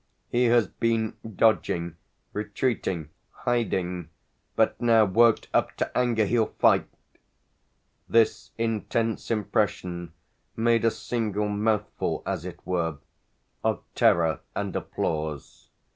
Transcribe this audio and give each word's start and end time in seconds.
"He 0.29 0.45
has 0.45 0.65
been 0.67 1.13
dodging, 1.35 1.95
retreating, 2.33 3.11
hiding, 3.45 4.09
but 4.55 4.81
now, 4.81 5.05
worked 5.05 5.47
up 5.53 5.77
to 5.77 5.95
anger, 5.95 6.25
he'll 6.25 6.47
fight!" 6.57 6.87
this 8.09 8.49
intense 8.57 9.29
impression 9.29 10.13
made 10.55 10.85
a 10.85 10.89
single 10.89 11.49
mouthful, 11.49 12.23
as 12.25 12.45
it 12.45 12.59
were, 12.65 12.97
of 13.63 13.83
terror 13.93 14.39
and 14.55 14.75
applause. 14.75 15.69